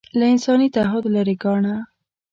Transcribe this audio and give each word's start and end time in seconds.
له 0.19 0.25
انساني 0.33 0.67
تعهد 0.75 1.03
لرې 1.15 1.35
ګاڼه 1.43 1.75